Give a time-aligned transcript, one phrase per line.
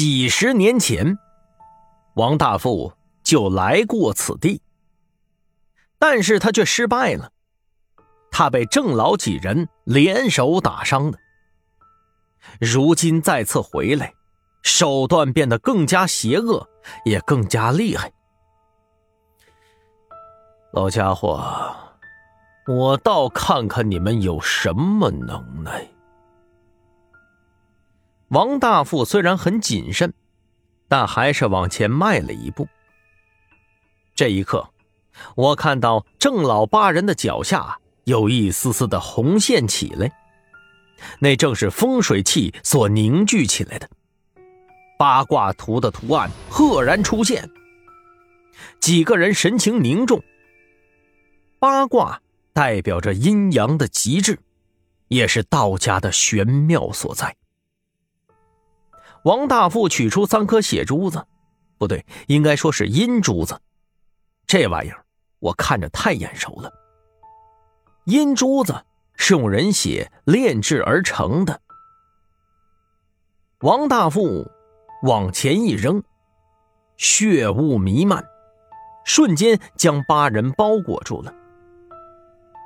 [0.00, 1.18] 几十年前，
[2.14, 4.62] 王大富就来过此地，
[5.98, 7.30] 但是他却失败了，
[8.30, 11.18] 他被郑老几人联手打伤的。
[12.58, 14.14] 如今再次回来，
[14.62, 16.66] 手段变得更加邪恶，
[17.04, 18.10] 也更加厉害。
[20.72, 21.76] 老家伙，
[22.66, 25.86] 我倒看看你们有什么能耐。
[28.30, 30.12] 王大富虽然很谨慎，
[30.86, 32.68] 但还是往前迈了一步。
[34.14, 34.70] 这一刻，
[35.34, 40.12] 我看到郑老八人的脚下有一丝丝的红线起来，
[41.18, 43.90] 那正是风水气所凝聚起来的。
[44.96, 47.50] 八卦图的图案赫然出现，
[48.78, 50.22] 几个人神情凝重。
[51.58, 52.22] 八卦
[52.52, 54.38] 代表着阴阳的极致，
[55.08, 57.34] 也是道家的玄妙所在。
[59.24, 61.26] 王大富取出三颗血珠子，
[61.78, 63.60] 不对，应该说是阴珠子。
[64.46, 65.04] 这玩意儿
[65.38, 66.72] 我看着太眼熟了。
[68.04, 68.74] 阴珠子
[69.14, 71.60] 是用人血炼制而成的。
[73.60, 74.50] 王大富
[75.02, 76.02] 往前一扔，
[76.96, 78.24] 血雾弥漫，
[79.04, 81.34] 瞬间将八人包裹住了。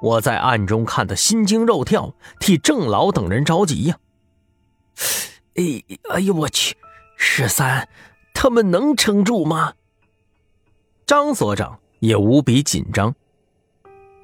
[0.00, 3.98] 我在暗中看得心惊肉跳，替郑老等人着急呀。
[5.56, 6.76] 哎，哎呦我去！
[7.16, 7.88] 十三，
[8.34, 9.74] 他们能撑住吗？
[11.06, 13.14] 张所长也无比紧张。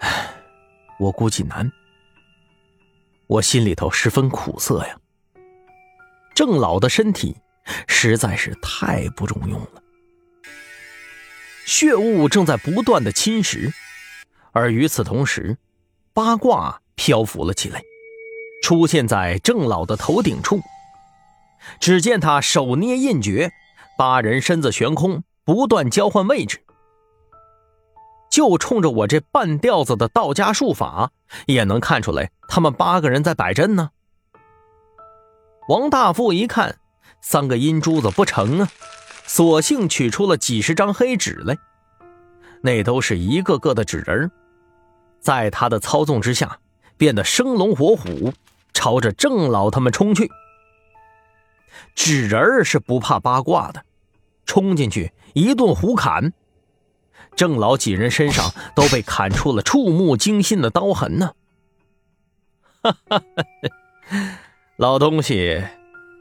[0.01, 0.35] 唉，
[0.99, 1.73] 我估计难。
[3.27, 4.97] 我心里头十分苦涩呀。
[6.35, 7.37] 郑老的身体
[7.87, 9.83] 实在是太不中用了，
[11.65, 13.73] 血雾正在不断的侵蚀，
[14.53, 15.57] 而与此同时，
[16.13, 17.83] 八卦漂浮了起来，
[18.63, 20.61] 出现在郑老的头顶处。
[21.81, 23.53] 只见他手捏印诀，
[23.97, 26.63] 八人身子悬空，不断交换位置。
[28.31, 31.11] 就冲着我这半吊子的道家术法，
[31.47, 33.91] 也能看出来他们八个人在摆阵呢。
[35.69, 36.79] 王大富一看，
[37.21, 38.69] 三个阴珠子不成啊，
[39.27, 41.57] 索性取出了几十张黑纸来，
[42.63, 44.31] 那都是一个个的纸人，
[45.21, 46.59] 在他的操纵之下，
[46.97, 48.33] 变得生龙活虎，
[48.73, 50.31] 朝着郑老他们冲去。
[51.95, 53.85] 纸人是不怕八卦的，
[54.47, 56.33] 冲进去一顿胡砍，
[57.37, 61.35] 郑老几人身上 都被砍出了触目惊心的刀痕呢。
[62.83, 63.23] 哈哈，
[64.77, 65.63] 老东西，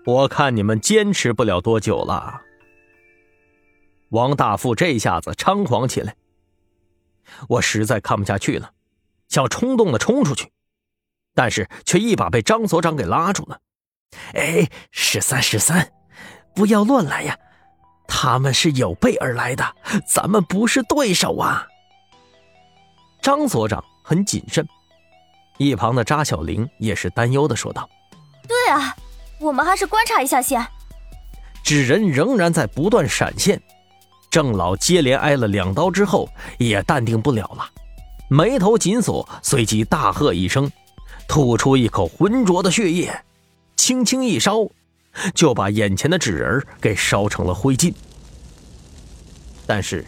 [0.05, 2.41] 我看你们坚持不了多久了。
[4.09, 6.15] 王大富这下子猖狂起来，
[7.47, 8.73] 我实在看不下去了，
[9.29, 10.51] 想冲动的冲出去，
[11.33, 13.61] 但是却一把被张所长给拉住了。
[14.33, 15.91] 哎，十三十三，
[16.53, 17.37] 不要乱来呀！
[18.07, 19.65] 他们是有备而来的，
[20.05, 21.65] 咱们不是对手啊。
[23.21, 24.67] 张所长很谨慎，
[25.57, 27.89] 一旁的扎小玲也是担忧的说道
[28.47, 28.95] ：“对啊，
[29.39, 30.65] 我们还是观察一下先。”
[31.63, 33.61] 纸人仍然在不断闪现，
[34.29, 37.69] 郑老接连挨了两刀之后，也淡定不了了，
[38.27, 40.69] 眉头紧锁，随即大喝一声，
[41.27, 43.13] 吐出一口浑浊的血液。
[43.81, 44.67] 轻轻一烧，
[45.33, 47.91] 就把眼前的纸人给烧成了灰烬。
[49.65, 50.05] 但是，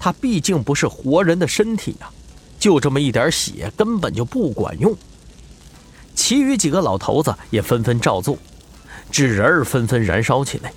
[0.00, 2.10] 他毕竟不是活人的身体呀，
[2.58, 4.92] 就这么一点血根本就不管用。
[6.16, 8.36] 其余几个老头子也纷纷照做，
[9.12, 10.72] 纸人纷纷燃烧起来。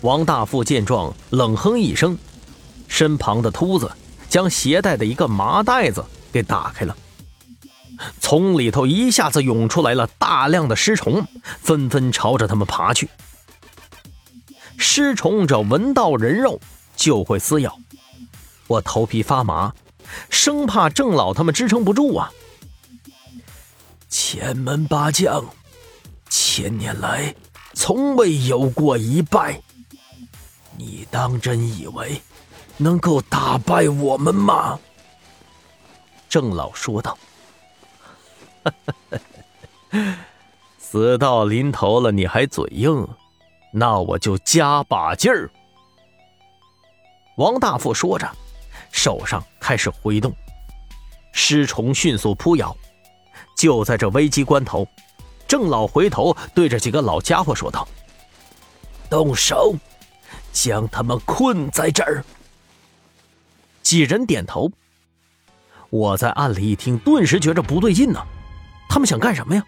[0.00, 2.16] 王大富见状，冷哼一声，
[2.86, 3.92] 身旁的秃子
[4.30, 6.96] 将携带的一个麻袋子给打开了。
[8.20, 11.26] 从里头一下子涌出来了大量的尸虫，
[11.60, 13.08] 纷纷朝着他们爬去。
[14.76, 16.60] 尸虫只要闻到人肉
[16.94, 17.76] 就会撕咬，
[18.66, 19.72] 我头皮发麻，
[20.30, 22.30] 生怕郑老他们支撑不住啊！
[24.08, 25.44] 前门八将，
[26.30, 27.34] 千年来
[27.74, 29.60] 从未有过一败，
[30.76, 32.22] 你当真以为
[32.76, 34.78] 能够打败我们吗？
[36.28, 37.18] 郑老说道。
[40.78, 43.06] 死到临头了，你还嘴硬，
[43.72, 45.50] 那我就加把劲儿。
[47.36, 48.28] 王大富说着，
[48.90, 50.34] 手上开始挥动，
[51.32, 52.76] 尸虫迅速扑咬。
[53.56, 54.86] 就在这危机关头，
[55.46, 57.86] 郑老回头对着几个老家伙说道
[59.10, 59.74] ：“动手，
[60.52, 62.24] 将他们困在这儿。”
[63.82, 64.70] 几人点头。
[65.90, 68.20] 我在暗里一听，顿时觉着不对劲呢。
[68.88, 69.62] 他们想干什么呀？